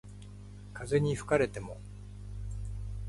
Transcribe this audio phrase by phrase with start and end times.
[0.73, 1.77] 風に吹かれても